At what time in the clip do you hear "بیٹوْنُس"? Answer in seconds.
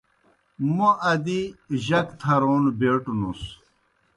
2.79-3.41